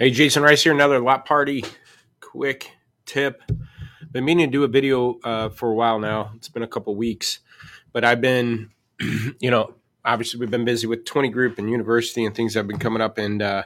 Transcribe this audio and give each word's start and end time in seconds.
Hey, 0.00 0.10
Jason 0.10 0.42
Rice 0.42 0.62
here, 0.62 0.72
another 0.72 0.98
lot 0.98 1.26
party 1.26 1.62
quick 2.20 2.70
tip. 3.04 3.42
Been 4.10 4.24
meaning 4.24 4.46
to 4.46 4.50
do 4.50 4.64
a 4.64 4.66
video 4.66 5.18
uh, 5.22 5.50
for 5.50 5.70
a 5.70 5.74
while 5.74 5.98
now. 5.98 6.32
It's 6.36 6.48
been 6.48 6.62
a 6.62 6.66
couple 6.66 6.96
weeks, 6.96 7.40
but 7.92 8.02
I've 8.02 8.22
been, 8.22 8.70
you 9.40 9.50
know, 9.50 9.74
obviously 10.02 10.40
we've 10.40 10.50
been 10.50 10.64
busy 10.64 10.86
with 10.86 11.04
20 11.04 11.28
group 11.28 11.58
and 11.58 11.68
university 11.68 12.24
and 12.24 12.34
things 12.34 12.54
that 12.54 12.60
have 12.60 12.66
been 12.66 12.78
coming 12.78 13.02
up. 13.02 13.18
And, 13.18 13.42
uh, 13.42 13.64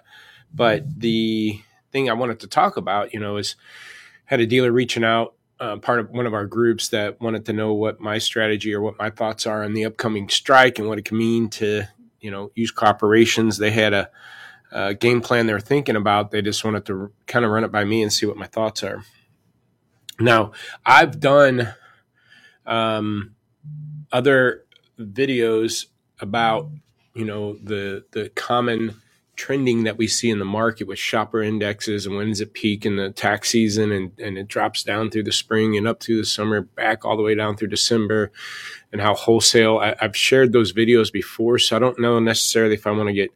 but 0.53 0.99
the 0.99 1.61
thing 1.93 2.11
I 2.11 2.15
wanted 2.15 2.41
to 2.41 2.49
talk 2.49 2.77
about, 2.77 3.15
you 3.15 3.21
know, 3.21 3.37
is 3.37 3.55
had 4.25 4.41
a 4.41 4.47
dealer 4.47 4.73
reaching 4.73 5.05
out, 5.05 5.35
uh, 5.61 5.77
part 5.77 6.01
of 6.01 6.11
one 6.11 6.27
of 6.27 6.35
our 6.35 6.47
groups 6.47 6.89
that 6.89 7.21
wanted 7.21 7.47
to 7.47 7.53
know 7.53 7.75
what 7.75 8.01
my 8.01 8.19
strategy 8.19 8.75
or 8.75 8.81
what 8.81 8.99
my 8.99 9.09
thoughts 9.09 9.47
are 9.47 9.63
on 9.63 9.73
the 9.73 9.85
upcoming 9.85 10.29
strike 10.29 10.81
and 10.81 10.89
what 10.89 10.99
it 10.99 11.05
can 11.05 11.17
mean 11.17 11.49
to, 11.51 11.85
you 12.21 12.33
know, 12.33 12.51
use 12.57 12.73
corporations. 12.73 13.59
They 13.59 13.71
had 13.71 13.95
a, 13.95 14.11
uh, 14.75 14.93
game 14.93 15.21
plan 15.21 15.47
they're 15.47 15.61
thinking 15.61 15.97
about. 15.97 16.33
They 16.33 16.43
just 16.43 16.65
wanted 16.65 16.85
to 16.87 17.13
kind 17.27 17.45
of 17.45 17.51
run 17.53 17.65
it 17.65 17.73
by 17.73 17.85
me 17.85 18.03
and 18.03 18.13
see 18.13 18.27
what 18.27 18.37
my 18.37 18.47
thoughts 18.47 18.83
are. 18.83 19.05
Now, 20.21 20.53
I've 20.85 21.21
done 21.21 21.75
um, 22.67 23.35
other 24.13 24.65
videos 24.99 25.87
about 26.21 26.69
you 27.15 27.25
know 27.25 27.55
the 27.55 28.05
the 28.13 28.29
common 28.31 29.01
trending 29.37 29.83
that 29.85 29.99
we 29.99 30.07
see 30.07 30.31
in 30.31 30.39
the 30.39 30.45
market 30.45 30.87
with 30.87 30.99
shopper 30.99 31.43
indexes 31.43 32.07
and 32.07 32.17
when 32.17 32.29
does 32.29 32.41
it 32.41 32.55
peak 32.55 32.87
in 32.87 32.95
the 32.95 33.11
tax 33.11 33.51
season 33.51 33.91
and, 33.91 34.13
and 34.21 34.39
it 34.39 34.47
drops 34.47 34.85
down 34.85 35.11
through 35.11 35.25
the 35.25 35.33
spring 35.33 35.77
and 35.77 35.89
up 35.89 36.01
through 36.01 36.17
the 36.17 36.25
summer 36.25 36.61
back 36.61 37.05
all 37.05 37.17
the 37.17 37.23
way 37.23 37.35
down 37.35 37.57
through 37.57 37.67
december 37.67 38.31
and 38.93 39.01
how 39.01 39.13
wholesale 39.13 39.79
I, 39.79 39.97
have 39.99 40.17
shared 40.17 40.53
those 40.53 40.73
videos 40.73 41.13
before 41.13 41.59
so 41.59 41.75
i 41.75 41.81
don't 41.81 41.99
know 41.99 42.21
necessarily 42.21 42.75
if 42.75 42.87
i 42.87 42.93
want 42.93 43.09
to 43.09 43.13
get 43.13 43.33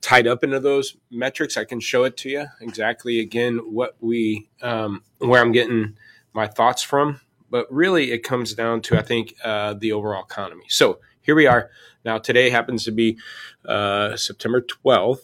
tied 0.00 0.26
up 0.26 0.42
into 0.42 0.60
those 0.60 0.96
metrics, 1.10 1.56
I 1.56 1.64
can 1.64 1.80
show 1.80 2.04
it 2.04 2.16
to 2.18 2.30
you 2.30 2.46
exactly 2.60 3.20
again 3.20 3.58
what 3.58 3.96
we 4.00 4.48
um, 4.62 5.02
where 5.18 5.40
I'm 5.40 5.52
getting 5.52 5.96
my 6.32 6.46
thoughts 6.46 6.82
from. 6.82 7.20
But 7.50 7.66
really, 7.72 8.12
it 8.12 8.22
comes 8.22 8.54
down 8.54 8.80
to 8.82 8.98
I 8.98 9.02
think 9.02 9.34
uh, 9.44 9.74
the 9.74 9.92
overall 9.92 10.24
economy. 10.24 10.64
So 10.68 11.00
here 11.20 11.34
we 11.34 11.46
are 11.46 11.70
now. 12.04 12.18
Today 12.18 12.50
happens 12.50 12.84
to 12.84 12.92
be 12.92 13.18
uh, 13.64 14.16
September 14.16 14.60
12th. 14.60 15.22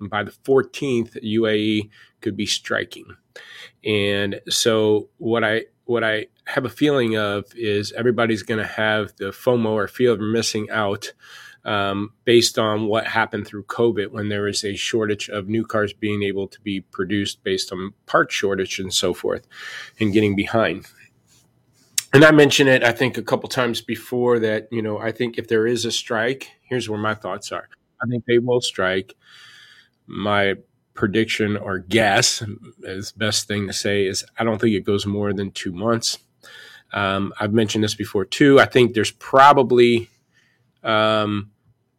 And 0.00 0.08
by 0.08 0.22
the 0.22 0.30
14th, 0.30 1.20
UAW 1.24 1.90
could 2.20 2.36
be 2.36 2.46
striking, 2.46 3.16
and 3.84 4.40
so 4.48 5.08
what 5.18 5.42
I 5.42 5.64
what 5.86 6.04
I 6.04 6.26
have 6.44 6.64
a 6.64 6.70
feeling 6.70 7.16
of 7.16 7.46
is 7.56 7.92
everybody's 7.92 8.42
going 8.42 8.60
to 8.60 8.66
have 8.66 9.16
the 9.16 9.30
FOMO 9.30 9.70
or 9.70 9.88
fear 9.88 10.12
of 10.12 10.20
missing 10.20 10.68
out 10.70 11.14
um, 11.64 12.12
based 12.24 12.58
on 12.58 12.86
what 12.86 13.06
happened 13.06 13.46
through 13.46 13.64
COVID 13.64 14.10
when 14.10 14.28
there 14.28 14.42
was 14.42 14.64
a 14.64 14.74
shortage 14.74 15.28
of 15.28 15.48
new 15.48 15.64
cars 15.64 15.92
being 15.92 16.22
able 16.22 16.48
to 16.48 16.60
be 16.60 16.80
produced 16.80 17.42
based 17.44 17.72
on 17.72 17.92
part 18.06 18.32
shortage 18.32 18.78
and 18.78 18.92
so 18.92 19.12
forth 19.12 19.46
and 20.00 20.12
getting 20.12 20.36
behind. 20.36 20.86
And 22.12 22.24
I 22.24 22.30
mentioned 22.30 22.70
it, 22.70 22.82
I 22.82 22.92
think, 22.92 23.18
a 23.18 23.22
couple 23.22 23.48
times 23.48 23.82
before 23.82 24.38
that, 24.38 24.68
you 24.72 24.80
know, 24.80 24.98
I 24.98 25.12
think 25.12 25.36
if 25.36 25.48
there 25.48 25.66
is 25.66 25.84
a 25.84 25.92
strike, 25.92 26.50
here's 26.62 26.88
where 26.88 26.98
my 26.98 27.14
thoughts 27.14 27.52
are. 27.52 27.68
I 28.02 28.06
think 28.06 28.24
they 28.24 28.38
will 28.38 28.62
strike. 28.62 29.14
My 30.06 30.54
prediction 30.94 31.56
or 31.56 31.78
guess 31.78 32.42
is 32.82 33.12
best 33.12 33.46
thing 33.46 33.66
to 33.66 33.72
say 33.72 34.06
is 34.06 34.24
I 34.38 34.44
don't 34.44 34.58
think 34.58 34.74
it 34.74 34.84
goes 34.84 35.06
more 35.06 35.32
than 35.32 35.50
two 35.50 35.72
months. 35.72 36.18
Um, 36.92 37.32
I've 37.38 37.52
mentioned 37.52 37.84
this 37.84 37.94
before 37.94 38.24
too. 38.24 38.58
I 38.58 38.64
think 38.64 38.94
there's 38.94 39.10
probably 39.10 40.08
um, 40.82 41.50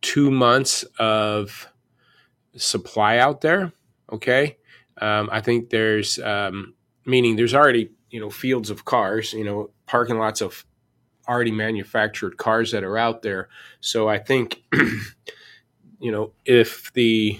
two 0.02 0.32
months 0.32 0.84
of 0.98 1.68
supply 2.56 3.18
out 3.18 3.42
there. 3.42 3.72
Okay. 4.12 4.58
Um, 5.02 5.30
I 5.32 5.42
think 5.42 5.70
there's, 5.70 6.20
um, 6.20 6.74
meaning 7.06 7.36
there's 7.36 7.54
already, 7.54 7.92
you 8.10 8.20
know, 8.20 8.30
fields 8.30 8.70
of 8.70 8.86
cars, 8.86 9.34
you 9.34 9.44
know, 9.44 9.70
parking 9.86 10.18
lots 10.18 10.42
of 10.42 10.66
already 11.28 11.52
manufactured 11.52 12.38
cars 12.38 12.72
that 12.72 12.84
are 12.84 12.98
out 12.98 13.22
there. 13.22 13.50
So 13.82 14.10
I 14.10 14.18
think, 14.18 14.64
you 16.00 16.12
know, 16.12 16.32
if 16.45 16.92
the 16.94 17.39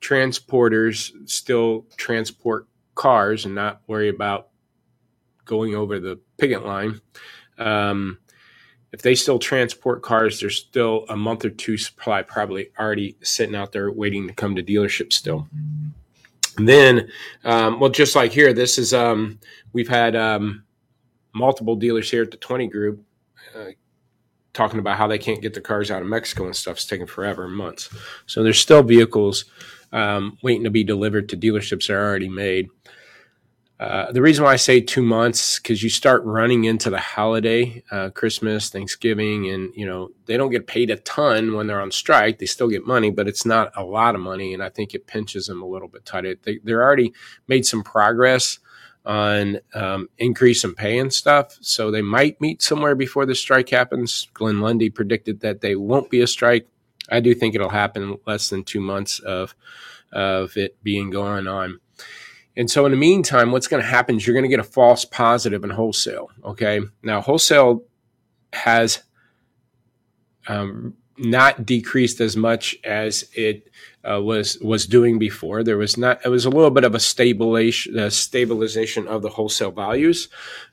transporters 0.00 1.12
still 1.28 1.86
transport 1.96 2.68
cars 2.94 3.44
and 3.44 3.54
not 3.54 3.80
worry 3.86 4.08
about 4.08 4.48
going 5.44 5.74
over 5.74 5.98
the 5.98 6.20
picket 6.36 6.64
line, 6.64 7.00
um, 7.58 8.18
if 8.96 9.02
they 9.02 9.14
still 9.14 9.38
transport 9.38 10.00
cars, 10.00 10.40
there's 10.40 10.56
still 10.56 11.04
a 11.10 11.16
month 11.16 11.44
or 11.44 11.50
two 11.50 11.76
supply 11.76 12.22
probably 12.22 12.70
already 12.78 13.14
sitting 13.22 13.54
out 13.54 13.70
there 13.70 13.92
waiting 13.92 14.26
to 14.26 14.32
come 14.32 14.56
to 14.56 14.62
dealership 14.62 15.12
still. 15.12 15.46
And 16.56 16.66
then, 16.66 17.10
um, 17.44 17.78
well, 17.78 17.90
just 17.90 18.16
like 18.16 18.32
here, 18.32 18.54
this 18.54 18.78
is 18.78 18.94
um, 18.94 19.38
we've 19.74 19.86
had 19.86 20.16
um, 20.16 20.64
multiple 21.34 21.76
dealers 21.76 22.10
here 22.10 22.22
at 22.22 22.30
the 22.30 22.38
20 22.38 22.68
group 22.68 23.04
uh, 23.54 23.72
talking 24.54 24.78
about 24.78 24.96
how 24.96 25.06
they 25.06 25.18
can't 25.18 25.42
get 25.42 25.52
the 25.52 25.60
cars 25.60 25.90
out 25.90 26.00
of 26.00 26.08
Mexico 26.08 26.46
and 26.46 26.56
stuff. 26.56 26.76
It's 26.76 26.86
taking 26.86 27.06
forever, 27.06 27.46
months. 27.48 27.94
So 28.24 28.42
there's 28.42 28.58
still 28.58 28.82
vehicles 28.82 29.44
um, 29.92 30.38
waiting 30.42 30.64
to 30.64 30.70
be 30.70 30.84
delivered 30.84 31.28
to 31.28 31.36
dealerships 31.36 31.88
that 31.88 31.96
are 31.96 32.08
already 32.08 32.30
made. 32.30 32.70
Uh, 33.78 34.10
the 34.10 34.22
reason 34.22 34.42
why 34.42 34.54
I 34.54 34.56
say 34.56 34.80
two 34.80 35.02
months 35.02 35.58
because 35.58 35.82
you 35.82 35.90
start 35.90 36.24
running 36.24 36.64
into 36.64 36.88
the 36.88 36.98
holiday, 36.98 37.82
uh, 37.90 38.08
Christmas, 38.08 38.70
Thanksgiving, 38.70 39.50
and 39.50 39.70
you 39.74 39.84
know 39.84 40.10
they 40.24 40.38
don't 40.38 40.50
get 40.50 40.66
paid 40.66 40.90
a 40.90 40.96
ton 40.96 41.54
when 41.54 41.66
they're 41.66 41.80
on 41.80 41.90
strike. 41.90 42.38
They 42.38 42.46
still 42.46 42.68
get 42.68 42.86
money, 42.86 43.10
but 43.10 43.28
it's 43.28 43.44
not 43.44 43.72
a 43.76 43.84
lot 43.84 44.14
of 44.14 44.22
money, 44.22 44.54
and 44.54 44.62
I 44.62 44.70
think 44.70 44.94
it 44.94 45.06
pinches 45.06 45.46
them 45.46 45.62
a 45.62 45.66
little 45.66 45.88
bit 45.88 46.06
tight. 46.06 46.42
They 46.42 46.58
they're 46.64 46.82
already 46.82 47.12
made 47.48 47.66
some 47.66 47.82
progress 47.82 48.60
on 49.04 49.58
um, 49.74 50.08
increase 50.16 50.64
in 50.64 50.74
pay 50.74 50.98
and 50.98 51.12
stuff, 51.12 51.58
so 51.60 51.90
they 51.90 52.02
might 52.02 52.40
meet 52.40 52.62
somewhere 52.62 52.94
before 52.94 53.26
the 53.26 53.34
strike 53.34 53.68
happens. 53.68 54.28
Glenn 54.32 54.60
Lundy 54.62 54.88
predicted 54.88 55.40
that 55.40 55.60
they 55.60 55.76
won't 55.76 56.08
be 56.08 56.22
a 56.22 56.26
strike. 56.26 56.66
I 57.10 57.20
do 57.20 57.34
think 57.34 57.54
it'll 57.54 57.68
happen 57.68 58.16
less 58.26 58.48
than 58.48 58.64
two 58.64 58.80
months 58.80 59.18
of 59.18 59.54
of 60.12 60.56
it 60.56 60.82
being 60.82 61.10
going 61.10 61.46
on. 61.46 61.80
And 62.56 62.70
so 62.70 62.86
in 62.86 62.92
the 62.92 62.98
meantime, 62.98 63.52
what's 63.52 63.68
going 63.68 63.82
to 63.82 63.88
happen 63.88 64.16
is 64.16 64.26
you're 64.26 64.34
going 64.34 64.44
to 64.44 64.48
get 64.48 64.60
a 64.60 64.64
false 64.64 65.04
positive 65.04 65.62
in 65.62 65.70
wholesale. 65.70 66.30
Okay. 66.44 66.80
Now, 67.02 67.20
wholesale 67.20 67.84
has 68.52 69.02
um, 70.48 70.94
not 71.18 71.66
decreased 71.66 72.20
as 72.20 72.36
much 72.36 72.76
as 72.84 73.28
it 73.34 73.68
uh, 74.08 74.20
was 74.20 74.58
was 74.60 74.86
doing 74.86 75.18
before. 75.18 75.62
There 75.62 75.78
was 75.78 75.96
not. 75.96 76.24
It 76.24 76.28
was 76.28 76.44
a 76.44 76.50
little 76.50 76.70
bit 76.70 76.84
of 76.84 76.94
a 76.94 77.00
stabilization, 77.00 77.98
a 77.98 78.10
stabilization 78.10 79.08
of 79.08 79.22
the 79.22 79.30
wholesale 79.30 79.72
values. 79.72 80.28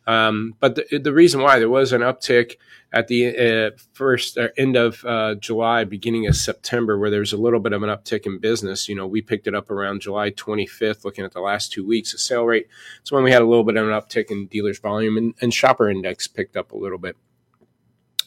Um, 0.06 0.56
but 0.60 0.76
the, 0.76 1.00
the 1.00 1.14
reason 1.14 1.42
why 1.42 1.60
there 1.60 1.70
was 1.70 1.94
an 1.94 2.02
uptick 2.02 2.56
at 2.92 3.08
the 3.08 3.36
uh, 3.36 3.78
first 3.94 4.38
uh, 4.38 4.50
end 4.56 4.76
of 4.76 5.04
uh, 5.04 5.34
July, 5.36 5.84
beginning 5.84 6.28
of 6.28 6.36
September, 6.36 7.00
where 7.00 7.10
there 7.10 7.22
was 7.22 7.34
a 7.34 7.38
little 7.38 7.60
bit 7.60 7.74
of 7.74 7.82
an 7.82 7.90
uptick 7.90 8.26
in 8.28 8.38
business. 8.38 8.88
You 8.88 8.96
know, 8.96 9.08
we 9.08 9.22
picked 9.22 9.48
it 9.48 9.56
up 9.56 9.72
around 9.72 10.02
July 10.02 10.30
25th, 10.30 11.04
looking 11.04 11.26
at 11.26 11.32
the 11.32 11.42
last 11.42 11.72
two 11.72 11.86
weeks. 11.86 12.12
The 12.12 12.20
sale 12.20 12.46
rate. 12.46 12.68
It's 13.02 13.12
when 13.12 13.24
we 13.24 13.32
had 13.32 13.42
a 13.42 13.48
little 13.48 13.64
bit 13.64 13.78
of 13.78 13.88
an 13.88 13.94
uptick 13.94 14.30
in 14.30 14.46
dealers 14.48 14.80
volume, 14.80 15.18
and, 15.18 15.34
and 15.42 15.54
shopper 15.54 15.90
index 15.90 16.28
picked 16.28 16.56
up 16.56 16.72
a 16.72 16.78
little 16.78 17.00
bit. 17.00 17.18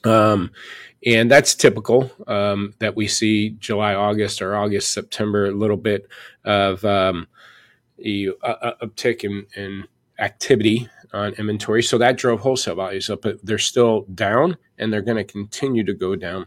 Um, 0.04 0.50
and 1.04 1.30
that's 1.30 1.54
typical 1.54 2.10
um, 2.26 2.74
that 2.78 2.96
we 2.96 3.06
see 3.06 3.50
July, 3.50 3.94
August, 3.94 4.42
or 4.42 4.56
August, 4.56 4.92
September, 4.92 5.46
a 5.46 5.52
little 5.52 5.76
bit 5.76 6.08
of 6.44 6.84
um, 6.84 7.28
a, 8.04 8.28
a 8.42 8.86
uptick 8.86 9.24
in, 9.24 9.46
in 9.56 9.84
activity 10.18 10.88
on 11.12 11.32
inventory. 11.34 11.82
So 11.82 11.98
that 11.98 12.16
drove 12.16 12.40
wholesale 12.40 12.74
values 12.74 13.10
up. 13.10 13.22
But 13.22 13.44
they're 13.44 13.58
still 13.58 14.02
down 14.14 14.56
and 14.78 14.92
they're 14.92 15.02
going 15.02 15.16
to 15.16 15.24
continue 15.24 15.84
to 15.84 15.94
go 15.94 16.16
down. 16.16 16.46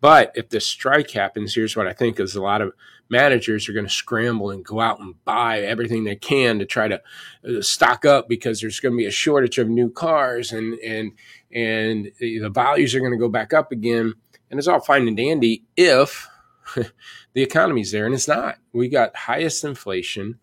But 0.00 0.32
if 0.34 0.48
this 0.48 0.66
strike 0.66 1.10
happens, 1.10 1.54
here's 1.54 1.76
what 1.76 1.86
I 1.86 1.92
think 1.92 2.20
is 2.20 2.36
a 2.36 2.42
lot 2.42 2.62
of 2.62 2.72
managers 3.10 3.68
are 3.68 3.72
going 3.72 3.86
to 3.86 3.92
scramble 3.92 4.50
and 4.50 4.64
go 4.64 4.80
out 4.80 5.00
and 5.00 5.22
buy 5.24 5.60
everything 5.60 6.04
they 6.04 6.16
can 6.16 6.58
to 6.58 6.66
try 6.66 6.88
to 6.88 7.00
uh, 7.48 7.60
stock 7.60 8.04
up 8.04 8.28
because 8.28 8.60
there's 8.60 8.80
going 8.80 8.92
to 8.92 8.98
be 8.98 9.06
a 9.06 9.10
shortage 9.10 9.58
of 9.58 9.68
new 9.68 9.90
cars 9.90 10.52
and 10.52 10.78
and 10.80 11.12
and 11.50 12.12
the 12.20 12.50
values 12.50 12.94
are 12.94 13.00
going 13.00 13.12
to 13.12 13.18
go 13.18 13.28
back 13.28 13.52
up 13.52 13.72
again. 13.72 14.14
And 14.50 14.58
it's 14.58 14.68
all 14.68 14.80
fine 14.80 15.08
and 15.08 15.16
dandy 15.16 15.64
if 15.76 16.28
the 16.74 17.42
economy's 17.42 17.92
there, 17.92 18.06
and 18.06 18.14
it's 18.14 18.28
not. 18.28 18.58
We 18.72 18.88
got 18.88 19.16
highest 19.16 19.64
inflation. 19.64 20.38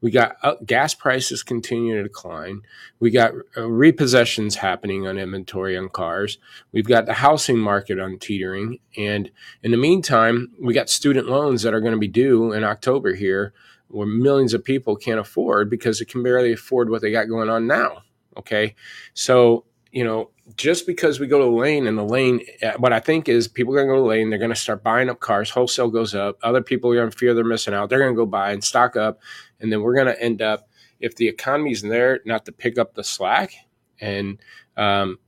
We 0.00 0.10
got 0.10 0.36
uh, 0.42 0.54
gas 0.64 0.94
prices 0.94 1.42
continue 1.42 1.96
to 1.96 2.02
decline. 2.02 2.62
We 3.00 3.10
got 3.10 3.32
uh, 3.56 3.62
repossessions 3.62 4.54
happening 4.56 5.06
on 5.06 5.18
inventory 5.18 5.76
on 5.76 5.88
cars. 5.88 6.38
We've 6.72 6.86
got 6.86 7.06
the 7.06 7.14
housing 7.14 7.58
market 7.58 7.98
on 7.98 8.18
teetering. 8.18 8.78
And 8.96 9.30
in 9.62 9.70
the 9.70 9.76
meantime, 9.76 10.52
we 10.60 10.74
got 10.74 10.88
student 10.90 11.28
loans 11.28 11.62
that 11.62 11.74
are 11.74 11.80
going 11.80 11.94
to 11.94 11.98
be 11.98 12.08
due 12.08 12.52
in 12.52 12.64
October 12.64 13.14
here, 13.14 13.52
where 13.88 14.06
millions 14.06 14.54
of 14.54 14.64
people 14.64 14.96
can't 14.96 15.20
afford 15.20 15.70
because 15.70 15.98
they 15.98 16.04
can 16.04 16.22
barely 16.22 16.52
afford 16.52 16.90
what 16.90 17.02
they 17.02 17.10
got 17.10 17.28
going 17.28 17.48
on 17.48 17.66
now. 17.66 18.02
Okay. 18.36 18.76
So 19.14 19.64
you 19.90 20.04
know, 20.04 20.30
just 20.56 20.86
because 20.86 21.18
we 21.18 21.26
go 21.26 21.38
to 21.38 21.44
the 21.44 21.50
lane 21.50 21.86
and 21.86 21.96
the 21.96 22.04
lane, 22.04 22.40
uh, 22.62 22.72
what 22.78 22.92
I 22.92 23.00
think 23.00 23.28
is 23.28 23.48
people 23.48 23.74
are 23.74 23.76
going 23.76 23.88
to 23.88 23.92
go 23.92 23.96
to 23.96 24.02
the 24.02 24.08
lane, 24.08 24.30
they're 24.30 24.38
going 24.38 24.50
to 24.50 24.56
start 24.56 24.82
buying 24.82 25.08
up 25.08 25.20
cars, 25.20 25.50
wholesale 25.50 25.88
goes 25.88 26.14
up, 26.14 26.38
other 26.42 26.62
people 26.62 26.90
are 26.90 26.94
going 26.94 27.10
to 27.10 27.16
fear 27.16 27.34
they're 27.34 27.44
missing 27.44 27.74
out, 27.74 27.88
they're 27.88 27.98
going 27.98 28.12
to 28.12 28.16
go 28.16 28.26
buy 28.26 28.52
and 28.52 28.62
stock 28.62 28.96
up, 28.96 29.20
and 29.60 29.72
then 29.72 29.82
we're 29.82 29.94
going 29.94 30.06
to 30.06 30.22
end 30.22 30.42
up, 30.42 30.68
if 31.00 31.16
the 31.16 31.28
economy's 31.28 31.82
there, 31.82 32.20
not 32.24 32.44
to 32.46 32.52
pick 32.52 32.78
up 32.78 32.94
the 32.94 33.04
slack, 33.04 33.52
and 34.00 34.38
um, 34.76 35.18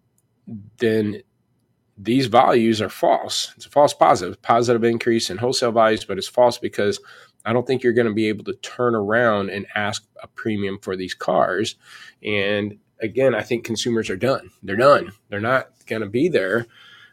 then 0.78 1.22
these 1.96 2.26
values 2.26 2.80
are 2.80 2.88
false. 2.88 3.52
It's 3.56 3.66
a 3.66 3.70
false 3.70 3.92
positive, 3.92 4.40
positive 4.42 4.84
increase 4.84 5.30
in 5.30 5.38
wholesale 5.38 5.72
values, 5.72 6.04
but 6.04 6.18
it's 6.18 6.28
false 6.28 6.58
because 6.58 7.00
I 7.44 7.52
don't 7.52 7.66
think 7.66 7.82
you're 7.82 7.92
going 7.92 8.06
to 8.06 8.14
be 8.14 8.28
able 8.28 8.44
to 8.44 8.54
turn 8.54 8.94
around 8.94 9.50
and 9.50 9.66
ask 9.74 10.06
a 10.22 10.26
premium 10.26 10.78
for 10.80 10.96
these 10.96 11.14
cars. 11.14 11.76
And 12.22 12.78
again, 13.00 13.34
I 13.34 13.42
think 13.42 13.64
consumers 13.64 14.10
are 14.10 14.16
done. 14.16 14.50
They're 14.62 14.76
done. 14.76 15.12
They're 15.28 15.40
not 15.40 15.70
going 15.86 16.02
to 16.02 16.08
be 16.08 16.28
there 16.28 16.66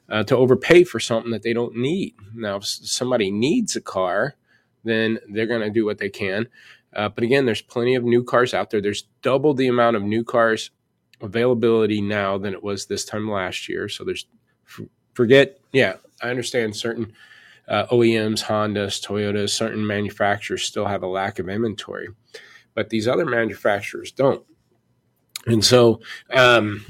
uh, 0.10 0.24
to 0.24 0.38
overpay 0.38 0.84
for 0.84 1.00
something 1.00 1.32
that 1.32 1.44
they 1.44 1.54
don't 1.54 1.76
need. 1.76 2.16
Now, 2.34 2.58
if 2.58 2.66
somebody 2.66 3.32
needs 3.32 3.76
a 3.76 3.82
car, 3.82 4.36
then 4.84 5.20
they're 5.30 5.48
going 5.48 5.62
to 5.62 5.70
do 5.70 5.86
what 5.86 5.98
they 5.98 6.10
can. 6.10 6.48
Uh, 6.98 7.08
but 7.08 7.24
again, 7.24 7.46
there's 7.46 7.62
plenty 7.62 7.94
of 7.96 8.04
new 8.04 8.24
cars 8.24 8.54
out 8.56 8.72
there. 8.72 8.82
There's 8.82 9.04
double 9.22 9.54
the 9.54 9.68
amount 9.68 9.96
of 9.96 10.04
new 10.04 10.24
cars 10.24 10.72
availability 11.22 12.02
now 12.02 12.38
than 12.38 12.54
it 12.54 12.64
was 12.64 12.88
this 12.88 13.06
time 13.06 13.30
last 13.30 13.70
year. 13.70 13.88
So 13.88 14.04
there's 14.04 14.26
forget, 15.14 15.60
yeah, 15.72 15.98
I 16.22 16.30
understand 16.30 16.76
certain 16.76 17.14
uh, 17.68 17.86
OEMs, 17.88 18.44
Hondas, 18.44 19.06
Toyotas, 19.06 19.50
certain 19.50 19.86
manufacturers 19.86 20.64
still 20.64 20.86
have 20.86 21.04
a 21.04 21.08
lack 21.08 21.38
of 21.38 21.50
inventory, 21.50 22.10
but 22.74 22.90
these 22.90 23.08
other 23.08 23.26
manufacturers 23.26 24.12
don't. 24.12 24.46
And 25.46 25.64
so, 25.64 26.02
um, 26.34 26.86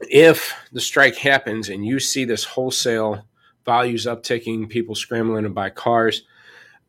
if 0.00 0.54
the 0.72 0.80
strike 0.80 1.16
happens 1.16 1.68
and 1.68 1.86
you 1.86 2.00
see 2.00 2.24
this 2.24 2.44
wholesale 2.44 3.24
values 3.64 4.06
upticking, 4.06 4.68
people 4.68 4.94
scrambling 4.94 5.44
to 5.44 5.50
buy 5.50 5.70
cars, 5.70 6.22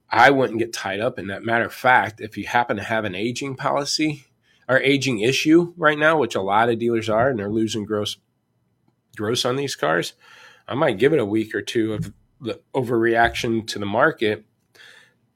I 0.10 0.30
wouldn't 0.32 0.60
get 0.60 0.74
tied 0.74 1.00
up 1.00 1.20
in 1.20 1.28
that. 1.28 1.44
Matter 1.44 1.66
of 1.66 1.74
fact, 1.74 2.22
if 2.22 2.38
you 2.38 2.46
happen 2.46 2.78
to 2.78 2.84
have 2.84 3.06
an 3.06 3.16
aging 3.16 3.56
policy 3.56 4.26
or 4.70 4.80
aging 4.80 5.20
issue 5.20 5.74
right 5.78 5.98
now, 5.98 6.18
which 6.18 6.36
a 6.36 6.42
lot 6.42 6.70
of 6.70 6.80
dealers 6.80 7.10
are, 7.10 7.30
and 7.30 7.40
they're 7.40 7.50
losing 7.50 7.86
gross 7.86 8.18
gross 9.16 9.46
on 9.46 9.56
these 9.56 9.76
cars, 9.76 10.14
I 10.68 10.76
might 10.76 11.00
give 11.00 11.12
it 11.12 11.20
a 11.20 11.26
week 11.26 11.56
or 11.56 11.62
two 11.62 11.94
of 11.94 12.14
the 12.40 12.60
overreaction 12.74 13.66
to 13.68 13.80
the 13.80 13.86
market 13.86 14.46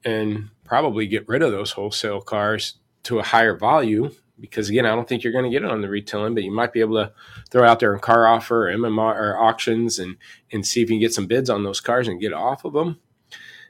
and 0.04 0.50
probably 0.64 1.06
get 1.06 1.28
rid 1.28 1.42
of 1.42 1.50
those 1.52 1.72
wholesale 1.72 2.20
cars 2.20 2.78
to 3.02 3.18
a 3.18 3.24
higher 3.24 3.56
value 3.56 4.12
because 4.42 4.68
again, 4.68 4.86
I 4.86 4.94
don't 4.94 5.08
think 5.08 5.22
you're 5.22 5.32
going 5.32 5.44
to 5.44 5.50
get 5.50 5.62
it 5.62 5.70
on 5.70 5.82
the 5.82 5.88
retail 5.88 6.24
end, 6.24 6.34
but 6.34 6.44
you 6.44 6.50
might 6.50 6.72
be 6.72 6.80
able 6.80 6.96
to 6.96 7.12
throw 7.50 7.66
out 7.66 7.78
there 7.78 7.94
a 7.94 8.00
car 8.00 8.26
offer 8.26 8.68
or 8.68 8.74
MMR 8.74 9.14
or 9.14 9.38
auctions 9.38 9.98
and 9.98 10.16
and 10.50 10.66
see 10.66 10.82
if 10.82 10.90
you 10.90 10.96
can 10.96 11.00
get 11.00 11.14
some 11.14 11.26
bids 11.26 11.48
on 11.48 11.62
those 11.62 11.80
cars 11.80 12.08
and 12.08 12.20
get 12.20 12.32
off 12.32 12.64
of 12.64 12.72
them. 12.72 12.98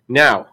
Now, 0.09 0.49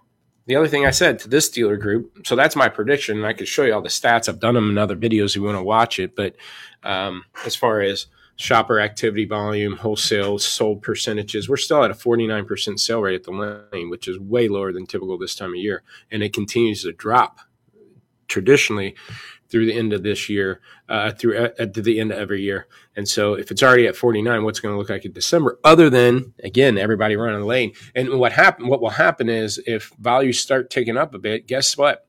the 0.49 0.55
other 0.55 0.67
thing 0.67 0.83
I 0.83 0.89
said 0.89 1.19
to 1.19 1.29
this 1.29 1.47
dealer 1.47 1.77
group, 1.77 2.25
so 2.25 2.35
that's 2.35 2.55
my 2.55 2.69
prediction, 2.69 3.17
and 3.17 3.25
I 3.27 3.33
could 3.33 3.47
show 3.47 3.63
you 3.65 3.73
all 3.75 3.83
the 3.83 3.87
stats. 3.87 4.27
I've 4.27 4.39
done 4.39 4.55
them 4.55 4.71
in 4.71 4.79
other 4.79 4.95
videos 4.95 5.29
if 5.29 5.35
you 5.35 5.43
want 5.43 5.59
to 5.59 5.63
watch 5.63 5.99
it. 5.99 6.15
But 6.15 6.35
um, 6.81 7.23
as 7.45 7.55
far 7.55 7.81
as 7.81 8.07
shopper 8.35 8.79
activity 8.79 9.25
volume, 9.25 9.77
wholesale 9.77 10.39
sold 10.39 10.81
percentages, 10.81 11.47
we're 11.47 11.55
still 11.55 11.83
at 11.83 11.91
a 11.91 11.93
49% 11.93 12.79
sale 12.79 12.99
rate 12.99 13.13
at 13.13 13.25
the 13.25 13.67
lane, 13.71 13.91
which 13.91 14.07
is 14.07 14.17
way 14.17 14.47
lower 14.47 14.73
than 14.73 14.87
typical 14.87 15.19
this 15.19 15.35
time 15.35 15.51
of 15.51 15.57
year, 15.57 15.83
and 16.09 16.23
it 16.23 16.33
continues 16.33 16.81
to 16.81 16.93
drop 16.93 17.41
traditionally 18.27 18.95
through 19.49 19.65
the 19.65 19.77
end 19.77 19.93
of 19.93 20.03
this 20.03 20.29
year, 20.29 20.61
uh, 20.87 21.11
through 21.11 21.37
uh, 21.37 21.49
at 21.57 21.73
the 21.73 21.99
end 21.99 22.11
of 22.11 22.19
every 22.19 22.41
year. 22.41 22.67
And 22.95 23.07
so, 23.07 23.33
if 23.33 23.51
it's 23.51 23.63
already 23.63 23.87
at 23.87 23.95
49, 23.95 24.43
what's 24.43 24.59
going 24.59 24.73
to 24.73 24.77
look 24.77 24.89
like 24.89 25.05
in 25.05 25.11
December? 25.11 25.59
Other 25.63 25.89
than 25.89 26.33
again, 26.43 26.77
everybody 26.77 27.15
running 27.15 27.39
the 27.39 27.45
lane. 27.45 27.73
And 27.95 28.19
what 28.19 28.31
happen? 28.31 28.67
What 28.67 28.81
will 28.81 28.89
happen 28.89 29.29
is 29.29 29.61
if 29.65 29.91
values 29.99 30.39
start 30.39 30.69
taking 30.69 30.97
up 30.97 31.13
a 31.13 31.19
bit, 31.19 31.47
guess 31.47 31.77
what? 31.77 32.05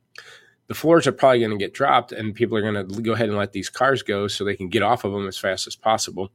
The 0.69 0.75
floors 0.75 1.07
are 1.09 1.13
probably 1.13 1.41
going 1.41 1.51
to 1.51 1.57
get 1.57 1.75
dropped, 1.75 2.13
and 2.13 2.35
people 2.35 2.57
are 2.57 2.63
going 2.63 2.89
to 2.89 3.03
go 3.03 3.13
ahead 3.13 3.29
and 3.29 3.37
let 3.37 3.53
these 3.53 3.69
cars 3.69 4.05
go 4.05 4.29
so 4.29 4.45
they 4.45 4.55
can 4.55 4.69
get 4.69 4.83
off 4.83 5.03
of 5.05 5.13
them 5.13 5.27
as 5.27 5.37
fast 5.37 5.67
as 5.67 5.75
possible. 5.75 6.31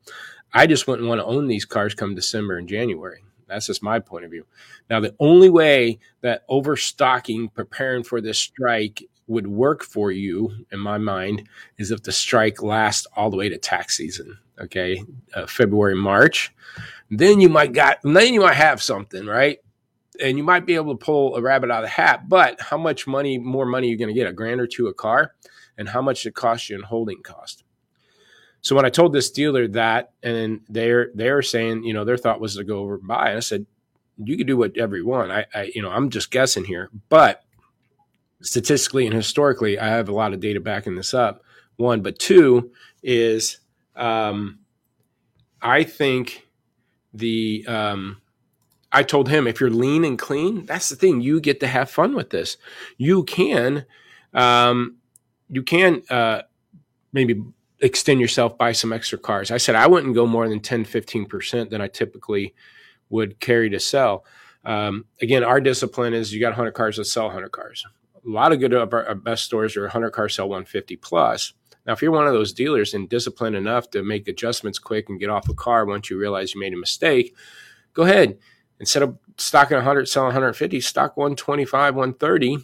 I 0.53 0.67
just 0.67 0.87
wouldn't 0.87 1.07
want 1.07 1.19
to 1.19 1.25
own 1.25 1.47
these 1.47 1.63
cars 1.63 1.93
come 1.93 2.15
December 2.15 2.57
and 2.57 2.67
January. 2.67 3.23
That's 3.47 3.67
just 3.67 3.83
my 3.83 3.99
point 3.99 4.25
of 4.25 4.31
view. 4.31 4.45
Now, 4.89 4.99
the 4.99 5.15
only 5.19 5.49
way 5.49 5.99
that 6.21 6.43
overstocking, 6.49 7.49
preparing 7.49 8.03
for 8.03 8.21
this 8.21 8.39
strike, 8.39 9.03
would 9.27 9.47
work 9.47 9.83
for 9.83 10.11
you, 10.11 10.51
in 10.71 10.79
my 10.79 10.97
mind, 10.97 11.47
is 11.77 11.91
if 11.91 12.03
the 12.03 12.11
strike 12.11 12.61
lasts 12.61 13.07
all 13.15 13.29
the 13.29 13.37
way 13.37 13.49
to 13.49 13.57
tax 13.57 13.97
season. 13.97 14.37
Okay, 14.59 15.03
uh, 15.33 15.45
February, 15.47 15.95
March, 15.95 16.53
then 17.09 17.41
you 17.41 17.49
might 17.49 17.73
got 17.73 17.99
then 18.03 18.33
you 18.33 18.41
might 18.41 18.55
have 18.55 18.81
something 18.81 19.25
right, 19.25 19.59
and 20.21 20.37
you 20.37 20.43
might 20.43 20.65
be 20.65 20.75
able 20.75 20.97
to 20.97 21.05
pull 21.05 21.35
a 21.35 21.41
rabbit 21.41 21.71
out 21.71 21.83
of 21.83 21.89
the 21.89 21.89
hat. 21.89 22.29
But 22.29 22.61
how 22.61 22.77
much 22.77 23.05
money, 23.07 23.37
more 23.37 23.65
money, 23.65 23.89
you're 23.89 23.97
going 23.97 24.13
to 24.13 24.19
get? 24.19 24.27
A 24.27 24.33
grand 24.33 24.61
or 24.61 24.67
two 24.67 24.87
a 24.87 24.93
car, 24.93 25.33
and 25.77 25.89
how 25.89 26.01
much 26.01 26.25
it 26.25 26.35
costs 26.35 26.69
you 26.69 26.77
in 26.77 26.83
holding 26.83 27.21
cost. 27.21 27.63
So 28.61 28.75
when 28.75 28.85
I 28.85 28.89
told 28.89 29.13
this 29.13 29.29
dealer 29.29 29.67
that, 29.69 30.11
and 30.23 30.61
they're 30.69 31.11
they're 31.13 31.41
saying, 31.41 31.83
you 31.83 31.93
know, 31.93 32.05
their 32.05 32.17
thought 32.17 32.39
was 32.39 32.55
to 32.55 32.63
go 32.63 32.79
over 32.79 32.95
and 32.95 33.07
buy, 33.07 33.29
and 33.29 33.37
I 33.37 33.41
said, 33.41 33.65
you 34.17 34.37
could 34.37 34.47
do 34.47 34.57
whatever 34.57 34.95
you 34.95 35.05
want. 35.05 35.31
I, 35.31 35.45
I 35.53 35.71
you 35.75 35.81
know, 35.81 35.91
I'm 35.91 36.09
just 36.09 36.31
guessing 36.31 36.65
here, 36.65 36.89
but 37.09 37.43
statistically 38.45 39.05
and 39.05 39.15
historically, 39.15 39.77
I 39.79 39.87
have 39.87 40.07
a 40.07 40.13
lot 40.13 40.33
of 40.33 40.39
data 40.39 40.59
backing 40.59 40.95
this 40.95 41.13
up. 41.13 41.43
One, 41.77 42.01
but 42.01 42.19
two 42.19 42.71
is 43.03 43.59
um, 43.95 44.59
I 45.61 45.83
think 45.83 46.47
the 47.13 47.65
um, 47.67 48.21
I 48.91 49.03
told 49.03 49.27
him 49.27 49.47
if 49.47 49.59
you're 49.59 49.69
lean 49.69 50.05
and 50.05 50.17
clean, 50.17 50.65
that's 50.65 50.89
the 50.89 50.95
thing. 50.95 51.21
You 51.21 51.41
get 51.41 51.59
to 51.61 51.67
have 51.67 51.89
fun 51.89 52.15
with 52.15 52.29
this. 52.29 52.57
You 52.97 53.23
can 53.23 53.85
um, 54.33 54.97
you 55.49 55.63
can 55.63 56.03
uh, 56.09 56.43
maybe 57.11 57.43
extend 57.81 58.21
yourself 58.21 58.57
by 58.57 58.71
some 58.71 58.93
extra 58.93 59.17
cars. 59.17 59.51
I 59.51 59.57
said 59.57 59.75
I 59.75 59.87
wouldn't 59.87 60.15
go 60.15 60.25
more 60.25 60.47
than 60.47 60.61
10, 60.61 60.85
15% 60.85 61.69
than 61.69 61.81
I 61.81 61.87
typically 61.87 62.53
would 63.09 63.39
carry 63.39 63.69
to 63.71 63.79
sell. 63.79 64.23
Um, 64.63 65.05
again, 65.21 65.43
our 65.43 65.59
discipline 65.59 66.13
is 66.13 66.33
you 66.33 66.39
got 66.39 66.49
100 66.49 66.71
cars, 66.71 66.97
let's 66.97 67.11
sell 67.11 67.25
100 67.25 67.51
cars 67.51 67.85
a 68.25 68.29
lot 68.29 68.51
of 68.51 68.59
good 68.59 68.73
of 68.73 68.93
our, 68.93 69.15
best 69.15 69.43
stores 69.43 69.77
are 69.77 69.83
100 69.83 70.11
car 70.11 70.29
sell 70.29 70.49
150 70.49 70.95
plus. 70.97 71.53
Now, 71.85 71.93
if 71.93 72.01
you're 72.01 72.11
one 72.11 72.27
of 72.27 72.33
those 72.33 72.53
dealers 72.53 72.93
and 72.93 73.07
disciplined 73.07 73.55
enough 73.55 73.91
to 73.91 74.03
make 74.03 74.27
adjustments 74.27 74.79
quick 74.79 75.07
and 75.09 75.19
get 75.19 75.29
off 75.29 75.49
a 75.49 75.53
car 75.53 75.85
once 75.85 76.09
you 76.09 76.17
realize 76.17 76.53
you 76.53 76.59
made 76.59 76.73
a 76.73 76.77
mistake, 76.77 77.35
go 77.93 78.03
ahead. 78.03 78.37
Instead 78.79 79.03
of 79.03 79.17
stocking 79.37 79.77
100, 79.77 80.09
selling 80.09 80.27
150, 80.27 80.81
stock 80.81 81.15
125, 81.15 81.95
130, 81.95 82.57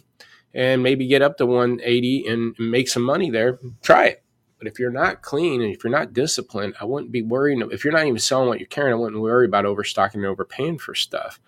and 0.54 0.82
maybe 0.82 1.06
get 1.06 1.22
up 1.22 1.38
to 1.38 1.46
180 1.46 2.26
and 2.26 2.54
make 2.58 2.88
some 2.88 3.02
money 3.02 3.30
there. 3.30 3.58
Try 3.80 4.06
it. 4.06 4.22
But 4.58 4.70
if 4.70 4.78
you're 4.78 4.92
not 4.92 5.22
clean 5.22 5.60
and 5.60 5.74
if 5.74 5.82
you're 5.82 5.90
not 5.90 6.12
disciplined, 6.12 6.74
I 6.80 6.84
wouldn't 6.84 7.10
be 7.10 7.22
worrying. 7.22 7.68
If 7.72 7.84
you're 7.84 7.92
not 7.92 8.06
even 8.06 8.20
selling 8.20 8.48
what 8.48 8.60
you're 8.60 8.68
carrying, 8.68 8.92
I 8.92 8.96
wouldn't 8.96 9.20
worry 9.20 9.46
about 9.46 9.66
overstocking 9.66 10.20
and 10.20 10.30
overpaying 10.30 10.78
for 10.78 10.94
stuff. 10.94 11.40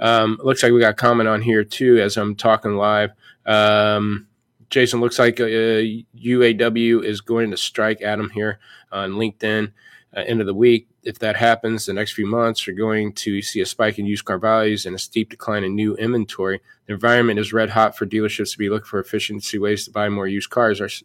Um, 0.00 0.40
looks 0.42 0.62
like 0.62 0.72
we 0.72 0.80
got 0.80 0.90
a 0.90 0.94
comment 0.94 1.28
on 1.28 1.42
here 1.42 1.62
too 1.62 1.98
as 1.98 2.16
I'm 2.16 2.34
talking 2.34 2.74
live. 2.74 3.10
Um, 3.48 4.28
Jason, 4.70 5.00
looks 5.00 5.18
like 5.18 5.40
uh, 5.40 5.44
UAW 5.44 7.02
is 7.02 7.20
going 7.22 7.50
to 7.50 7.56
strike 7.56 8.02
Adam 8.02 8.30
here 8.30 8.58
on 8.92 9.12
LinkedIn 9.12 9.72
uh, 10.16 10.20
end 10.20 10.40
of 10.40 10.46
the 10.46 10.54
week. 10.54 10.88
If 11.02 11.18
that 11.20 11.36
happens, 11.36 11.86
the 11.86 11.94
next 11.94 12.12
few 12.12 12.26
months 12.26 12.68
are 12.68 12.72
going 12.72 13.14
to 13.14 13.40
see 13.40 13.60
a 13.60 13.66
spike 13.66 13.98
in 13.98 14.04
used 14.04 14.26
car 14.26 14.38
values 14.38 14.84
and 14.84 14.94
a 14.94 14.98
steep 14.98 15.30
decline 15.30 15.64
in 15.64 15.74
new 15.74 15.96
inventory. 15.96 16.60
The 16.86 16.92
environment 16.92 17.38
is 17.38 17.52
red 17.52 17.70
hot 17.70 17.96
for 17.96 18.06
dealerships 18.06 18.52
to 18.52 18.58
be 18.58 18.68
looking 18.68 18.84
for 18.84 19.00
efficiency 19.00 19.58
ways 19.58 19.86
to 19.86 19.90
buy 19.90 20.10
more 20.10 20.26
used 20.26 20.50
cars. 20.50 21.02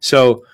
So, 0.00 0.44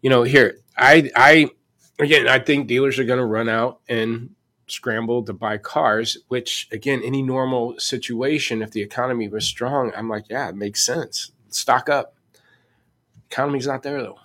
you 0.00 0.08
know, 0.08 0.22
here 0.22 0.58
I 0.76 1.10
I 1.14 1.50
again 1.98 2.26
I 2.26 2.38
think 2.38 2.68
dealers 2.68 2.98
are 2.98 3.04
going 3.04 3.18
to 3.18 3.26
run 3.26 3.50
out 3.50 3.80
and 3.88 4.30
scramble 4.72 5.22
to 5.24 5.32
buy 5.32 5.58
cars, 5.58 6.18
which 6.28 6.68
again, 6.72 7.02
any 7.04 7.22
normal 7.22 7.78
situation, 7.78 8.62
if 8.62 8.70
the 8.70 8.82
economy 8.82 9.28
was 9.28 9.44
strong, 9.44 9.92
I'm 9.96 10.08
like, 10.08 10.28
yeah, 10.28 10.48
it 10.48 10.56
makes 10.56 10.84
sense. 10.84 11.32
Stock 11.48 11.88
up. 11.88 12.14
Economy's 13.30 13.66
not 13.66 13.82
there 13.82 14.02
though. 14.02 14.18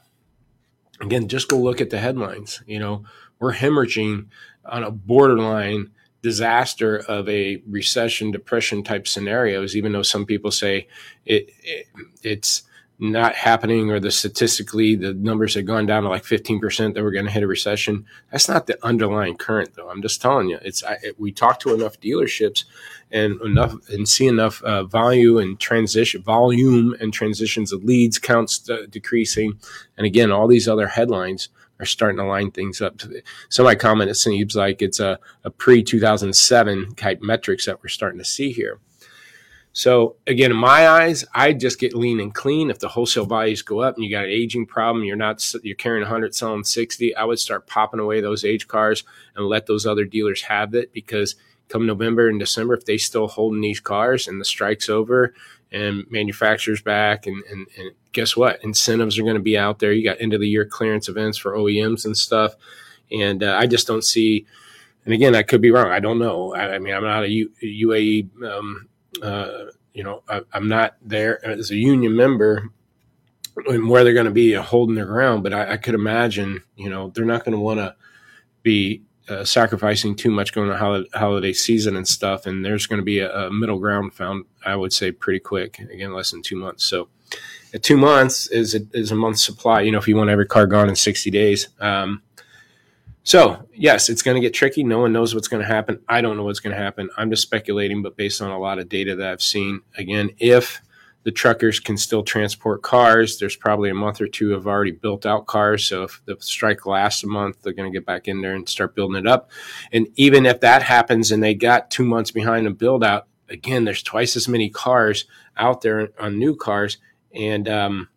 Again, 1.01 1.27
just 1.27 1.47
go 1.47 1.57
look 1.57 1.79
at 1.81 1.89
the 1.89 1.99
headlines. 1.99 2.63
You 2.65 2.79
know, 2.79 3.03
we're 3.39 3.53
hemorrhaging 3.53 4.27
on 4.65 4.83
a 4.83 4.91
borderline 4.91 5.91
disaster 6.21 6.97
of 7.07 7.29
a 7.29 7.61
recession, 7.67 8.31
depression 8.31 8.83
type 8.83 9.07
scenarios, 9.07 9.75
even 9.75 9.91
though 9.91 10.01
some 10.01 10.25
people 10.25 10.51
say 10.51 10.87
it, 11.25 11.51
it 11.63 11.87
it's 12.23 12.63
not 12.99 13.35
happening 13.35 13.91
or 13.91 13.99
the 13.99 14.09
statistically 14.09 14.95
the 14.95 15.13
numbers 15.13 15.53
have 15.53 15.65
gone 15.65 15.85
down 15.85 16.03
to 16.03 16.09
like 16.09 16.23
15% 16.23 16.93
that 16.93 17.03
we're 17.03 17.11
going 17.11 17.25
to 17.25 17.31
hit 17.31 17.43
a 17.43 17.47
recession 17.47 18.05
that's 18.31 18.49
not 18.49 18.65
the 18.65 18.77
underlying 18.83 19.37
current 19.37 19.75
though 19.75 19.89
i'm 19.89 20.01
just 20.01 20.19
telling 20.21 20.49
you 20.49 20.57
it's 20.63 20.83
I, 20.83 20.97
we 21.17 21.31
talk 21.31 21.59
to 21.59 21.73
enough 21.75 21.99
dealerships 21.99 22.65
and 23.11 23.39
enough 23.41 23.75
and 23.89 24.09
see 24.09 24.27
enough 24.27 24.63
uh, 24.63 24.83
value 24.83 25.37
and 25.37 25.59
transition 25.59 26.23
volume 26.23 26.95
and 26.99 27.13
transitions 27.13 27.71
of 27.71 27.83
leads 27.83 28.17
counts 28.17 28.67
decreasing 28.89 29.59
and 29.95 30.07
again 30.07 30.31
all 30.31 30.47
these 30.47 30.67
other 30.67 30.87
headlines 30.87 31.49
are 31.79 31.85
starting 31.85 32.17
to 32.17 32.23
line 32.23 32.49
things 32.49 32.81
up. 32.81 32.99
Somebody 33.49 33.77
commented, 33.77 34.13
it 34.13 34.15
seems 34.15 34.55
like 34.55 34.81
it's 34.81 34.99
a, 34.99 35.19
a 35.43 35.51
pre 35.51 35.83
2007 35.83 36.95
type 36.95 37.21
metrics 37.21 37.65
that 37.65 37.81
we're 37.83 37.89
starting 37.89 38.19
to 38.19 38.25
see 38.25 38.51
here. 38.51 38.79
So 39.77 40.15
again, 40.25 40.49
in 40.49 40.57
my 40.57 40.87
eyes, 40.87 41.23
I 41.35 41.53
just 41.53 41.79
get 41.79 41.93
lean 41.93 42.19
and 42.19 42.33
clean. 42.33 42.71
If 42.71 42.79
the 42.79 42.87
wholesale 42.87 43.27
values 43.27 43.61
go 43.61 43.81
up 43.81 43.93
and 43.93 44.03
you 44.03 44.09
got 44.09 44.23
an 44.23 44.31
aging 44.31 44.65
problem, 44.65 45.05
you're 45.05 45.15
not 45.15 45.53
you're 45.61 45.75
carrying 45.75 46.01
100, 46.01 46.33
selling 46.33 46.63
60. 46.63 47.15
I 47.15 47.23
would 47.23 47.37
start 47.37 47.67
popping 47.67 47.99
away 47.99 48.19
those 48.19 48.43
age 48.43 48.67
cars 48.67 49.03
and 49.35 49.45
let 49.45 49.67
those 49.67 49.85
other 49.85 50.03
dealers 50.03 50.41
have 50.41 50.73
it 50.73 50.91
because 50.93 51.35
come 51.69 51.85
November 51.85 52.27
and 52.27 52.39
December, 52.39 52.73
if 52.73 52.85
they 52.85 52.97
still 52.97 53.27
holding 53.27 53.61
these 53.61 53.79
cars 53.79 54.27
and 54.27 54.41
the 54.41 54.45
strike's 54.45 54.89
over 54.89 55.35
and 55.71 56.09
manufacturers 56.09 56.81
back 56.81 57.27
and, 57.27 57.43
and, 57.43 57.67
and 57.77 57.91
guess 58.13 58.35
what? 58.35 58.63
Incentives 58.63 59.19
are 59.19 59.23
going 59.23 59.35
to 59.35 59.39
be 59.39 59.59
out 59.59 59.77
there. 59.77 59.91
You 59.91 60.03
got 60.03 60.19
end 60.19 60.33
of 60.33 60.41
the 60.41 60.49
year 60.49 60.65
clearance 60.65 61.07
events 61.07 61.37
for 61.37 61.53
OEMs 61.53 62.03
and 62.03 62.17
stuff. 62.17 62.55
And 63.11 63.43
uh, 63.43 63.55
I 63.55 63.67
just 63.67 63.85
don't 63.85 64.03
see, 64.03 64.47
and 65.05 65.13
again, 65.13 65.35
I 65.35 65.43
could 65.43 65.61
be 65.61 65.69
wrong. 65.69 65.91
I 65.91 65.99
don't 65.99 66.17
know. 66.17 66.55
I, 66.55 66.73
I 66.73 66.79
mean, 66.79 66.95
I'm 66.95 67.03
not 67.03 67.25
a 67.25 67.29
U, 67.29 67.51
UAW 67.61 68.43
um, 68.43 68.87
uh, 69.21 69.65
you 69.93 70.03
know, 70.03 70.23
I, 70.29 70.41
am 70.53 70.67
not 70.67 70.95
there 71.01 71.43
as 71.45 71.71
a 71.71 71.75
union 71.75 72.15
member 72.15 72.69
and 73.65 73.89
where 73.89 74.03
they're 74.03 74.13
going 74.13 74.25
to 74.25 74.31
be 74.31 74.53
holding 74.53 74.95
their 74.95 75.05
ground, 75.05 75.43
but 75.43 75.53
I, 75.53 75.73
I 75.73 75.77
could 75.77 75.95
imagine, 75.95 76.63
you 76.75 76.89
know, 76.89 77.09
they're 77.09 77.25
not 77.25 77.43
going 77.43 77.53
to 77.53 77.59
want 77.59 77.79
to 77.79 77.95
be 78.61 79.01
uh, 79.29 79.43
sacrificing 79.43 80.15
too 80.15 80.31
much 80.31 80.53
going 80.53 80.69
to 80.69 80.77
holiday, 80.77 81.09
holiday 81.13 81.53
season 81.53 81.95
and 81.95 82.07
stuff. 82.07 82.45
And 82.45 82.63
there's 82.63 82.85
going 82.85 82.99
to 82.99 83.05
be 83.05 83.19
a, 83.19 83.47
a, 83.47 83.51
middle 83.51 83.79
ground 83.79 84.13
found, 84.13 84.45
I 84.65 84.75
would 84.75 84.93
say, 84.93 85.11
pretty 85.11 85.39
quick. 85.39 85.79
Again, 85.79 86.13
less 86.13 86.31
than 86.31 86.41
two 86.41 86.55
months. 86.55 86.85
So, 86.85 87.09
two 87.81 87.97
months 87.97 88.47
is 88.47 88.75
a, 88.75 88.81
is 88.93 89.11
a 89.11 89.15
month's 89.15 89.43
supply. 89.43 89.81
You 89.81 89.91
know, 89.91 89.97
if 89.97 90.07
you 90.07 90.15
want 90.15 90.29
every 90.29 90.45
car 90.45 90.67
gone 90.67 90.89
in 90.89 90.95
60 90.95 91.29
days. 91.31 91.69
Um, 91.79 92.21
so, 93.27 93.67
yes, 93.73 94.07
it's 94.07 94.21
going 94.21 94.35
to 94.35 94.39
get 94.41 94.53
tricky. 94.53 94.85
No 94.85 94.99
one 94.99 95.11
knows 95.11 95.35
what's 95.35 95.49
going 95.49 95.61
to 95.61 95.67
happen. 95.67 95.99
I 96.07 96.21
don't 96.21 96.37
know 96.37 96.45
what's 96.45 96.61
going 96.61 96.73
to 96.73 96.81
happen. 96.81 97.09
I'm 97.17 97.29
just 97.29 97.41
speculating, 97.41 98.01
but 98.01 98.15
based 98.15 98.41
on 98.41 98.51
a 98.51 98.57
lot 98.57 98.79
of 98.79 98.87
data 98.87 99.17
that 99.17 99.29
I've 99.29 99.41
seen, 99.41 99.81
again, 99.97 100.29
if 100.37 100.81
the 101.23 101.31
truckers 101.33 101.81
can 101.81 101.97
still 101.97 102.23
transport 102.23 102.83
cars, 102.83 103.37
there's 103.37 103.57
probably 103.57 103.89
a 103.89 103.93
month 103.93 104.21
or 104.21 104.29
two 104.29 104.53
of 104.53 104.65
already 104.65 104.91
built 104.91 105.25
out 105.25 105.45
cars. 105.45 105.83
So, 105.83 106.03
if 106.03 106.21
the 106.23 106.37
strike 106.39 106.85
lasts 106.85 107.21
a 107.25 107.27
month, 107.27 107.61
they're 107.61 107.73
going 107.73 107.91
to 107.91 107.99
get 107.99 108.05
back 108.05 108.29
in 108.29 108.39
there 108.39 108.55
and 108.55 108.69
start 108.69 108.95
building 108.95 109.17
it 109.17 109.27
up. 109.27 109.51
And 109.91 110.07
even 110.15 110.45
if 110.45 110.61
that 110.61 110.81
happens 110.81 111.29
and 111.29 111.43
they 111.43 111.53
got 111.53 111.91
two 111.91 112.05
months 112.05 112.31
behind 112.31 112.65
the 112.65 112.71
build 112.71 113.03
out, 113.03 113.27
again, 113.49 113.83
there's 113.83 114.03
twice 114.03 114.37
as 114.37 114.47
many 114.47 114.69
cars 114.69 115.25
out 115.57 115.81
there 115.81 116.11
on 116.17 116.39
new 116.39 116.55
cars. 116.55 116.97
And, 117.35 117.67
um, 117.67 118.07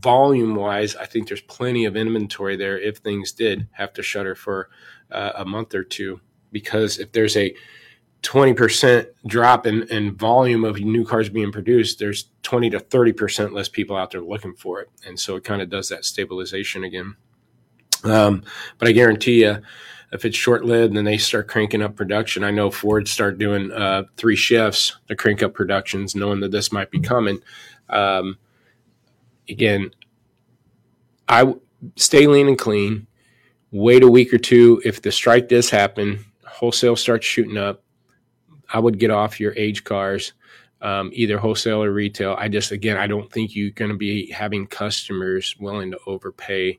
volume 0.00 0.54
wise, 0.54 0.96
I 0.96 1.06
think 1.06 1.28
there's 1.28 1.40
plenty 1.42 1.84
of 1.84 1.96
inventory 1.96 2.56
there 2.56 2.78
if 2.78 2.98
things 2.98 3.32
did 3.32 3.68
have 3.72 3.92
to 3.94 4.02
shutter 4.02 4.34
for 4.34 4.70
uh, 5.10 5.32
a 5.36 5.44
month 5.44 5.74
or 5.74 5.84
two. 5.84 6.20
Because 6.52 6.98
if 6.98 7.12
there's 7.12 7.36
a 7.36 7.54
20% 8.22 9.06
drop 9.26 9.66
in, 9.66 9.84
in 9.84 10.16
volume 10.16 10.64
of 10.64 10.80
new 10.80 11.04
cars 11.04 11.28
being 11.28 11.52
produced, 11.52 11.98
there's 11.98 12.28
20 12.42 12.70
to 12.70 12.80
30% 12.80 13.52
less 13.52 13.68
people 13.68 13.96
out 13.96 14.10
there 14.10 14.20
looking 14.20 14.54
for 14.54 14.80
it. 14.80 14.88
And 15.06 15.18
so 15.18 15.36
it 15.36 15.44
kind 15.44 15.62
of 15.62 15.70
does 15.70 15.88
that 15.90 16.04
stabilization 16.04 16.84
again. 16.84 17.16
Um, 18.04 18.42
but 18.78 18.88
I 18.88 18.92
guarantee 18.92 19.42
you, 19.42 19.58
if 20.12 20.24
it's 20.24 20.36
short 20.36 20.64
lived 20.64 20.96
and 20.96 21.06
they 21.06 21.18
start 21.18 21.48
cranking 21.48 21.82
up 21.82 21.96
production, 21.96 22.44
I 22.44 22.50
know 22.50 22.70
Ford 22.70 23.08
start 23.08 23.38
doing 23.38 23.72
uh, 23.72 24.04
three 24.16 24.36
shifts 24.36 24.96
to 25.08 25.16
crank 25.16 25.42
up 25.42 25.54
productions, 25.54 26.14
knowing 26.14 26.40
that 26.40 26.52
this 26.52 26.72
might 26.72 26.90
be 26.90 27.00
coming. 27.00 27.40
Um, 27.88 28.38
again, 29.48 29.90
I 31.28 31.54
stay 31.96 32.26
lean 32.26 32.48
and 32.48 32.58
clean. 32.58 33.06
Wait 33.72 34.02
a 34.02 34.10
week 34.10 34.32
or 34.32 34.38
two. 34.38 34.80
If 34.84 35.02
the 35.02 35.12
strike 35.12 35.48
does 35.48 35.70
happen, 35.70 36.24
wholesale 36.46 36.96
starts 36.96 37.26
shooting 37.26 37.56
up. 37.56 37.82
I 38.72 38.78
would 38.78 38.98
get 38.98 39.10
off 39.10 39.38
your 39.38 39.52
age 39.56 39.84
cars, 39.84 40.32
um, 40.80 41.10
either 41.12 41.38
wholesale 41.38 41.82
or 41.82 41.92
retail. 41.92 42.34
I 42.38 42.48
just, 42.48 42.72
again, 42.72 42.96
I 42.96 43.06
don't 43.06 43.30
think 43.30 43.54
you're 43.54 43.70
going 43.70 43.90
to 43.90 43.96
be 43.96 44.30
having 44.30 44.66
customers 44.66 45.54
willing 45.58 45.90
to 45.92 45.98
overpay 46.06 46.78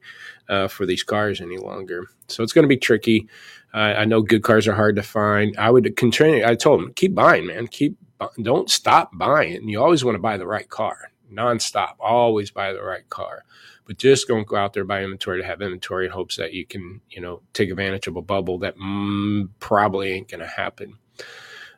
uh, 0.50 0.68
for 0.68 0.86
these 0.86 1.04
cars 1.04 1.40
any 1.40 1.58
longer. 1.58 2.08
So 2.28 2.44
it's 2.44 2.54
going 2.54 2.64
to 2.64 2.70
be 2.70 2.78
tricky. 2.78 3.28
Uh, 3.74 3.94
I 3.98 4.06
know 4.06 4.22
good 4.22 4.44
cars 4.44 4.68
are 4.68 4.74
hard 4.74 4.96
to 4.96 5.04
find. 5.04 5.56
I 5.58 5.70
would 5.70 5.96
continue. 5.96 6.46
I 6.46 6.56
told 6.56 6.82
them, 6.82 6.94
keep 6.94 7.14
buying, 7.14 7.46
man. 7.46 7.68
Keep, 7.68 7.98
don't 8.42 8.70
stop 8.70 9.12
buying. 9.14 9.68
You 9.70 9.82
always 9.82 10.04
want 10.04 10.16
to 10.16 10.22
buy 10.22 10.38
the 10.38 10.48
right 10.48 10.68
car 10.68 11.12
nonstop. 11.32 11.96
Always 12.00 12.52
buy 12.52 12.74
the 12.74 12.84
right 12.84 13.08
car, 13.10 13.44
but 13.86 13.98
just 13.98 14.28
don't 14.28 14.48
go 14.48 14.56
out 14.56 14.74
there 14.74 14.84
buy 14.84 15.04
inventory 15.04 15.42
to 15.42 15.48
have 15.48 15.62
inventory 15.62 16.06
in 16.06 16.12
hopes 16.12 16.38
that 16.38 16.54
you 16.54 16.66
can, 16.66 17.02
you 17.10 17.22
know, 17.22 17.42
take 17.54 17.70
advantage 17.70 18.08
of 18.08 18.16
a 18.16 18.22
bubble 18.22 18.60
that 18.60 18.78
mm, 18.78 19.50
probably 19.60 20.12
ain't 20.12 20.30
going 20.30 20.42
to 20.42 20.48
happen. 20.48 20.98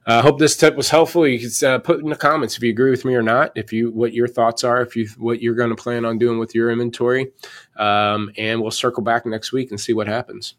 I 0.06 0.18
uh, 0.18 0.22
hope 0.24 0.40
this 0.40 0.58
tip 0.58 0.76
was 0.76 0.90
helpful. 0.90 1.28
You 1.28 1.40
can 1.40 1.68
uh, 1.68 1.78
put 1.78 2.00
in 2.00 2.10
the 2.10 2.16
comments 2.16 2.58
if 2.58 2.64
you 2.64 2.72
agree 2.72 2.90
with 2.90 3.06
me 3.06 3.14
or 3.14 3.22
not. 3.22 3.52
If 3.56 3.72
you 3.72 3.92
what 3.92 4.14
your 4.14 4.28
thoughts 4.28 4.64
are, 4.64 4.82
if 4.82 4.96
you 4.96 5.08
what 5.18 5.42
you're 5.42 5.56
going 5.56 5.70
to 5.70 5.76
plan 5.76 6.04
on 6.04 6.18
doing 6.18 6.40
with 6.40 6.56
your 6.56 6.72
inventory, 6.72 7.32
um, 7.78 8.32
and 8.38 8.62
we'll 8.62 8.72
circle 8.72 9.04
back 9.04 9.26
next 9.26 9.52
week 9.52 9.70
and 9.70 9.80
see 9.80 9.94
what 9.94 10.08
happens. 10.08 10.56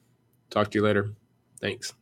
Talk 0.51 0.71
to 0.71 0.79
you 0.79 0.85
later. 0.85 1.15
Thanks. 1.61 1.95